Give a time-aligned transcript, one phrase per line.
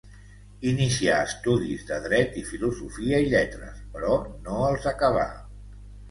[0.69, 4.15] Inicià estudis de dret i filosofia i lletres, però
[4.47, 5.27] no els acabà.